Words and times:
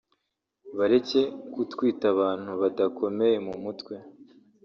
bareke 0.77 1.21
kutwita 1.53 2.05
abantu 2.13 2.51
badakomeye 2.61 3.35
mu 3.45 3.53
mutwe 3.63 3.95